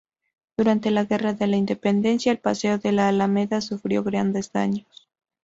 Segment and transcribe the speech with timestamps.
[0.57, 5.07] Durante la Guerra de la Independencia, el paseo de la Alameda sufrió grandes daños.